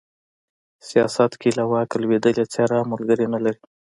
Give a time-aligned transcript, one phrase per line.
[0.89, 3.59] سياست کې له واکه لوېدلې څېره ملگري نه لري